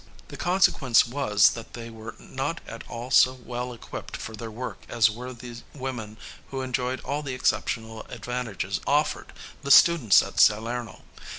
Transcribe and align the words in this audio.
The 0.29 0.35
consequence 0.35 1.05
was 1.05 1.51
that 1.51 1.73
they 1.73 1.91
were 1.91 2.15
not 2.17 2.59
at 2.67 2.83
all 2.89 3.11
so 3.11 3.33
well 3.35 3.71
equipped 3.71 4.17
for 4.17 4.35
their 4.35 4.49
work 4.49 4.79
as 4.89 5.11
were 5.11 5.31
the 5.31 5.61
women 5.75 6.17
who 6.49 6.61
enjoyed 6.61 7.01
all 7.01 7.21
the 7.21 7.35
exceptional 7.35 8.07
advantages 8.09 8.81
offered 8.87 9.31
the 9.61 9.69
students 9.69 10.23
at 10.23 10.39
Salerno. 10.39 11.03